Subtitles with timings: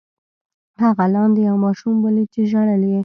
[0.81, 2.99] هغه لاندې یو ماشوم ولید چې ژړل یې.